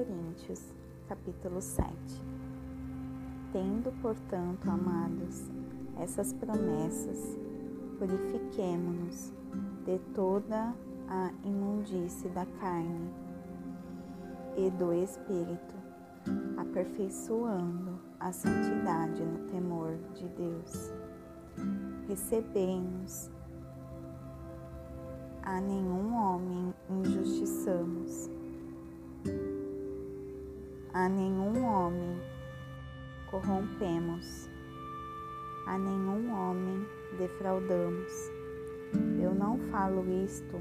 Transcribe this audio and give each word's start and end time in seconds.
Coríntios, 0.00 0.62
capítulo 1.06 1.60
7. 1.60 1.92
Tendo, 3.52 3.92
portanto, 4.00 4.70
amados, 4.70 5.44
essas 5.98 6.32
promessas, 6.32 7.36
purifiquemo-nos 7.98 9.30
de 9.84 9.98
toda 10.14 10.74
a 11.06 11.30
imundície 11.44 12.30
da 12.30 12.46
carne 12.46 13.10
e 14.56 14.70
do 14.70 14.90
espírito, 14.94 15.74
aperfeiçoando 16.56 18.00
a 18.18 18.32
santidade 18.32 19.22
no 19.22 19.50
temor 19.50 19.98
de 20.14 20.26
Deus. 20.28 20.90
Recebemos 22.08 23.30
a 25.42 25.60
nenhum 25.60 26.14
homem 26.14 26.59
a 31.00 31.08
nenhum 31.08 31.64
homem 31.64 32.20
corrompemos, 33.30 34.50
a 35.66 35.78
nenhum 35.78 36.30
homem 36.30 36.86
defraudamos. 37.16 38.12
Eu 39.18 39.34
não 39.34 39.58
falo 39.70 40.04
isto 40.22 40.60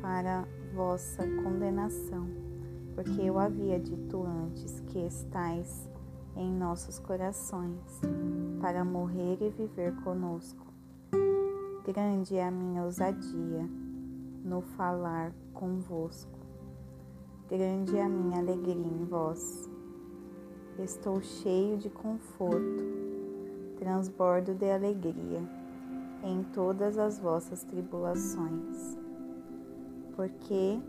para 0.00 0.46
vossa 0.72 1.26
condenação, 1.42 2.28
porque 2.94 3.20
eu 3.22 3.40
havia 3.40 3.80
dito 3.80 4.24
antes 4.24 4.78
que 4.86 5.00
estais 5.00 5.90
em 6.36 6.52
nossos 6.52 7.00
corações, 7.00 8.00
para 8.60 8.84
morrer 8.84 9.38
e 9.40 9.50
viver 9.50 9.92
conosco. 10.04 10.64
Grande 11.84 12.36
é 12.36 12.46
a 12.46 12.52
minha 12.52 12.84
ousadia 12.84 13.68
no 14.44 14.60
falar 14.60 15.32
convosco. 15.52 16.35
Grande 17.48 17.96
é 17.96 18.02
a 18.02 18.08
minha 18.08 18.40
alegria 18.40 18.74
em 18.74 19.04
vós. 19.04 19.70
Estou 20.80 21.22
cheio 21.22 21.78
de 21.78 21.88
conforto, 21.88 22.82
transbordo 23.78 24.52
de 24.52 24.68
alegria 24.68 25.40
em 26.24 26.42
todas 26.52 26.98
as 26.98 27.20
vossas 27.20 27.62
tribulações. 27.62 28.98
Porque 30.16 30.80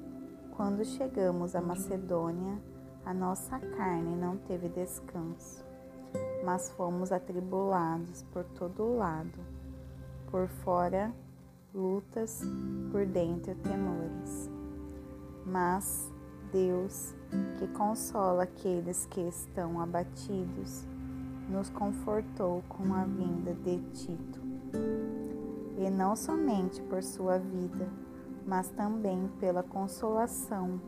quando 0.56 0.84
chegamos 0.84 1.56
à 1.56 1.62
Macedônia, 1.62 2.60
a 3.06 3.14
nossa 3.14 3.60
carne 3.60 4.16
não 4.16 4.38
teve 4.38 4.68
descanso, 4.68 5.64
mas 6.44 6.72
fomos 6.72 7.12
atribulados 7.12 8.24
por 8.34 8.44
todo 8.44 8.98
lado, 8.98 9.40
por 10.32 10.48
fora 10.48 11.14
lutas, 11.72 12.42
por 12.92 13.06
dentro 13.06 13.54
temores. 13.58 14.50
Mas 15.46 16.17
Deus, 16.52 17.16
que 17.58 17.68
consola 17.68 18.44
aqueles 18.44 19.06
que 19.06 19.22
estão 19.22 19.80
abatidos, 19.80 20.86
nos 21.50 21.70
confortou 21.70 22.64
com 22.68 22.94
a 22.94 23.04
vinda 23.04 23.54
de 23.54 23.80
Tito. 23.94 24.42
E 25.78 25.90
não 25.90 26.16
somente 26.16 26.82
por 26.84 27.04
sua 27.04 27.38
vida, 27.38 27.88
mas 28.46 28.70
também 28.70 29.30
pela 29.40 29.64
consolação 29.64 30.80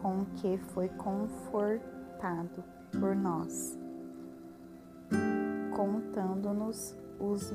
com 0.00 0.24
que 0.36 0.56
foi 0.58 0.88
confortado 0.88 2.62
por 3.00 3.16
nós, 3.16 3.78
contando-nos 5.74 6.96
os, 7.18 7.52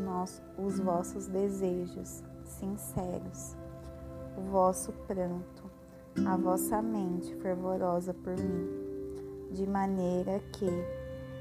os 0.57 0.79
vossos 0.79 1.27
desejos 1.27 2.23
sinceros, 2.43 3.55
o 4.37 4.41
vosso 4.51 4.91
pranto, 5.07 5.69
a 6.25 6.35
vossa 6.38 6.81
mente 6.81 7.33
fervorosa 7.35 8.13
por 8.13 8.35
mim, 8.35 8.67
de 9.52 9.65
maneira 9.65 10.41
que 10.53 10.66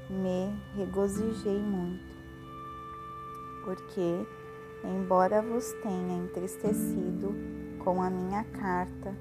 me 0.09 0.51
regozijei 0.75 1.59
muito, 1.59 2.15
porque, 3.63 4.25
embora 4.83 5.41
vos 5.41 5.71
tenha 5.83 6.23
entristecido 6.23 7.35
com 7.83 8.01
a 8.01 8.09
minha 8.09 8.43
carta, 8.43 9.15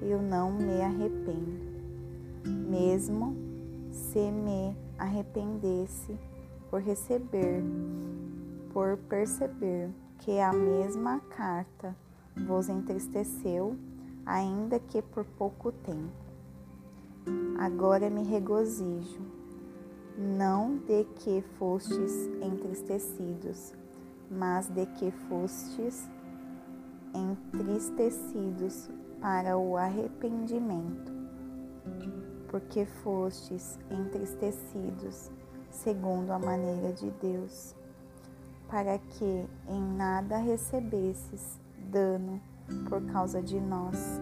eu 0.00 0.20
não 0.20 0.52
me 0.52 0.82
arrependo, 0.82 1.60
mesmo 2.44 3.36
se 3.92 4.30
me 4.30 4.76
arrependesse 4.98 6.18
por 6.70 6.80
receber, 6.80 7.62
por 8.72 8.96
perceber 9.08 9.90
que 10.18 10.40
a 10.40 10.52
mesma 10.52 11.20
carta 11.36 11.94
vos 12.46 12.68
entristeceu, 12.68 13.76
ainda 14.26 14.78
que 14.78 15.02
por 15.02 15.24
pouco 15.24 15.72
tempo. 15.72 16.12
Agora 17.58 18.10
me 18.10 18.24
regozijo, 18.24 19.20
não 20.18 20.78
de 20.78 21.04
que 21.16 21.42
fostes 21.58 22.28
entristecidos, 22.40 23.72
mas 24.30 24.68
de 24.68 24.86
que 24.86 25.10
fostes 25.28 26.08
entristecidos 27.14 28.90
para 29.20 29.56
o 29.56 29.76
arrependimento, 29.76 31.12
porque 32.48 32.84
fostes 32.84 33.78
entristecidos 33.90 35.30
segundo 35.70 36.32
a 36.32 36.38
maneira 36.38 36.92
de 36.92 37.10
Deus 37.12 37.74
para 38.72 38.98
que 38.98 39.46
em 39.68 39.82
nada 39.96 40.38
recebesses 40.38 41.60
dano 41.90 42.40
por 42.88 43.02
causa 43.12 43.42
de 43.42 43.60
nós. 43.60 44.20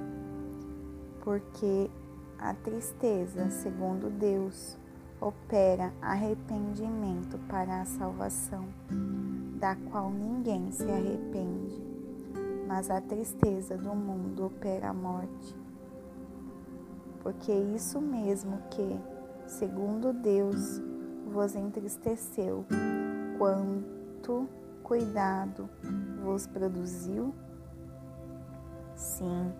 Porque 1.22 1.90
a 2.38 2.54
tristeza, 2.54 3.50
segundo 3.50 4.10
Deus, 4.10 4.78
opera 5.20 5.92
arrependimento 6.00 7.38
para 7.48 7.82
a 7.82 7.84
salvação, 7.84 8.66
da 9.58 9.76
qual 9.90 10.10
ninguém 10.10 10.70
se 10.72 10.84
arrepende, 10.84 11.82
mas 12.66 12.90
a 12.90 13.00
tristeza 13.00 13.76
do 13.76 13.94
mundo 13.94 14.46
opera 14.46 14.90
a 14.90 14.94
morte. 14.94 15.54
Porque 17.22 17.52
isso 17.52 18.00
mesmo 18.00 18.58
que, 18.70 18.98
segundo 19.46 20.12
Deus, 20.12 20.80
vos 21.30 21.54
entristeceu 21.54 22.64
quando 23.36 24.00
muito 24.20 24.48
cuidado 24.82 25.68
vos 26.22 26.46
produziu? 26.46 27.34
Sim, 29.00 29.50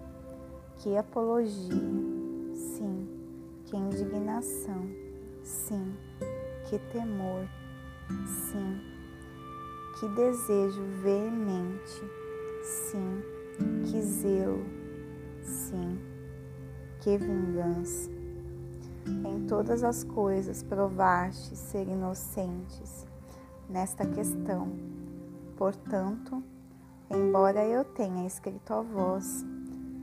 que 0.76 0.94
apologia, 0.98 1.74
sim, 2.52 3.08
que 3.64 3.74
indignação, 3.74 4.86
sim, 5.42 5.96
que 6.68 6.78
temor, 6.92 7.48
sim, 8.26 8.80
que 9.98 10.08
desejo 10.08 10.82
veemente, 11.02 12.02
sim, 12.62 13.22
que 13.86 14.02
zelo, 14.02 14.62
sim, 15.42 15.98
que 17.00 17.16
vingança. 17.16 18.10
Em 19.06 19.46
todas 19.46 19.82
as 19.82 20.04
coisas 20.04 20.62
provaste 20.62 21.56
ser 21.56 21.88
inocentes 21.88 23.06
nesta 23.70 24.06
questão. 24.06 24.70
Portanto, 25.56 26.44
embora 27.10 27.66
eu 27.66 27.84
tenha 27.84 28.26
escrito 28.26 28.72
a 28.72 28.82
vós, 28.82 29.44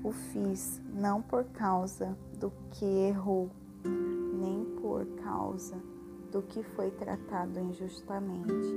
o 0.03 0.11
fiz 0.11 0.81
não 0.93 1.21
por 1.21 1.43
causa 1.45 2.17
do 2.39 2.51
que 2.71 2.85
errou, 2.85 3.49
nem 3.83 4.65
por 4.81 5.05
causa 5.23 5.75
do 6.31 6.41
que 6.41 6.61
foi 6.63 6.91
tratado 6.91 7.59
injustamente, 7.59 8.75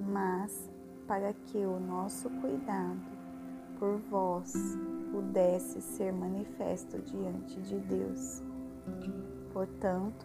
mas 0.00 0.70
para 1.06 1.32
que 1.32 1.58
o 1.58 1.78
nosso 1.80 2.30
cuidado 2.40 3.00
por 3.78 3.98
vós 4.10 4.52
pudesse 5.10 5.80
ser 5.80 6.12
manifesto 6.12 6.98
diante 6.98 7.60
de 7.62 7.78
Deus. 7.80 8.42
Portanto, 9.52 10.24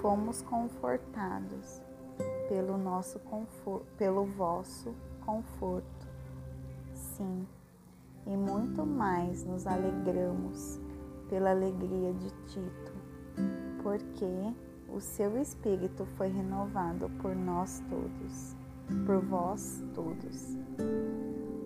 fomos 0.00 0.42
confortados 0.42 1.80
pelo 2.48 2.76
nosso 2.76 3.18
conforto, 3.20 3.86
pelo 3.96 4.24
vosso 4.24 4.94
conforto. 5.24 5.95
Sim, 7.16 7.46
e 8.26 8.36
muito 8.36 8.84
mais 8.84 9.42
nos 9.42 9.66
alegramos 9.66 10.78
pela 11.30 11.50
alegria 11.50 12.12
de 12.12 12.28
Tito, 12.46 12.92
porque 13.82 14.52
o 14.86 15.00
seu 15.00 15.40
espírito 15.40 16.04
foi 16.18 16.28
renovado 16.28 17.08
por 17.22 17.34
nós 17.34 17.82
todos, 17.88 18.54
por 19.06 19.24
vós 19.24 19.82
todos. 19.94 20.58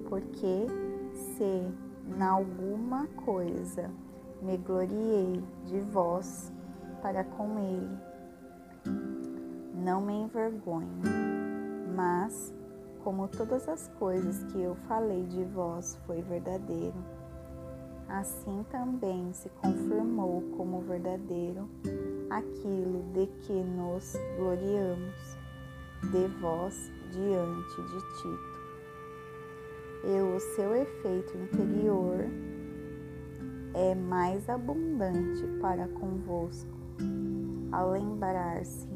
Porque 0.08 0.68
se 1.12 1.66
na 2.16 2.30
alguma 2.30 3.08
coisa 3.24 3.90
me 4.40 4.56
gloriei 4.56 5.42
de 5.66 5.80
vós 5.80 6.52
para 7.02 7.24
com 7.24 7.58
ele, 7.58 7.98
não 9.74 10.00
me 10.00 10.12
envergonho, 10.12 11.02
mas, 11.96 12.54
como 13.04 13.28
todas 13.28 13.68
as 13.68 13.88
coisas 13.98 14.44
que 14.44 14.60
eu 14.60 14.74
falei 14.88 15.24
de 15.24 15.44
vós 15.44 15.98
foi 16.06 16.22
verdadeiro, 16.22 16.96
assim 18.08 18.64
também 18.70 19.32
se 19.32 19.48
confirmou 19.50 20.42
como 20.56 20.80
verdadeiro 20.80 21.68
aquilo 22.28 23.02
de 23.12 23.26
que 23.26 23.52
nos 23.52 24.14
gloriamos 24.36 25.38
de 26.10 26.26
vós 26.40 26.90
diante 27.10 27.82
de 27.82 28.00
Tito. 28.16 28.50
E 30.02 30.20
o 30.22 30.40
seu 30.56 30.74
efeito 30.74 31.36
interior 31.36 32.24
é 33.74 33.94
mais 33.94 34.48
abundante 34.48 35.46
para 35.60 35.86
convosco, 35.88 36.70
ao 37.70 37.90
lembrar-se 37.90 38.88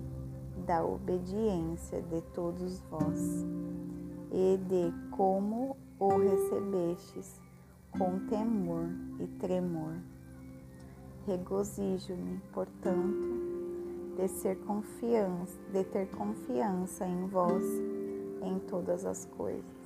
da 0.67 0.83
obediência 0.85 2.01
de 2.03 2.23
todos 2.33 2.81
vós 2.91 3.45
e 4.35 4.57
de 4.57 4.93
como 5.13 5.77
o 6.01 6.09
recebestes 6.19 7.41
com 7.97 8.19
temor 8.27 8.89
e 9.21 9.29
tremor. 9.39 9.95
Regozijo-me, 11.25 12.41
portanto, 12.53 14.17
de 14.17 14.27
ser 14.27 14.57
confiança, 14.65 15.57
de 15.73 15.85
ter 15.85 16.11
confiança 16.11 17.07
em 17.07 17.29
vós 17.29 17.63
em 18.43 18.59
todas 18.69 19.07
as 19.07 19.25
coisas 19.25 19.84